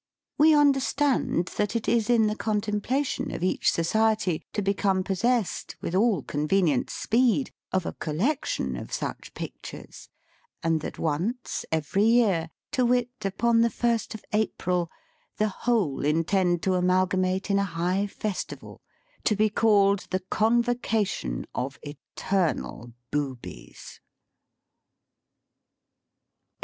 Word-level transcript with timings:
We 0.39 0.55
understand 0.55 1.49
that 1.57 1.75
it 1.75 1.87
is 1.87 2.09
in 2.09 2.25
the 2.25 2.35
contemplation 2.35 3.29
of 3.31 3.43
each 3.43 3.71
Society 3.71 4.41
to 4.51 4.63
become 4.63 5.03
possessed, 5.03 5.75
with 5.79 5.93
all 5.93 6.23
convenient 6.23 6.89
speed, 6.89 7.51
of 7.71 7.85
a 7.85 7.93
collection 7.93 8.75
of 8.77 8.91
such 8.91 9.35
pictures; 9.35 10.09
and 10.63 10.81
that 10.81 10.97
once, 10.97 11.65
every 11.71 12.05
year, 12.05 12.49
to 12.71 12.83
wit 12.83 13.11
upon 13.23 13.61
the 13.61 13.69
first 13.69 14.15
of 14.15 14.25
April, 14.33 14.89
the 15.37 15.49
whole 15.49 16.03
intend 16.03 16.63
to 16.63 16.73
amalgamate 16.73 17.51
in 17.51 17.59
a 17.59 17.63
high 17.63 18.07
festival, 18.07 18.81
to 19.25 19.35
be 19.35 19.49
called 19.51 20.07
the 20.09 20.21
Convocation 20.31 21.45
of 21.53 21.77
Eternal 21.83 22.91
Boobies. 23.11 23.99